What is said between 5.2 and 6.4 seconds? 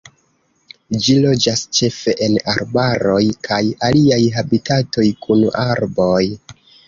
kun arboj.